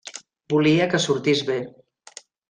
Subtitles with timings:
[0.53, 1.59] Volia que sortís bé.